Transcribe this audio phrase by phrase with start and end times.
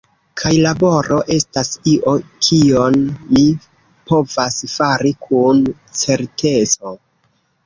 [0.41, 2.13] Kaj laboro estas io,
[2.47, 2.97] kion
[3.35, 3.43] mi
[4.13, 5.63] povas fari kun
[6.03, 6.97] certeco.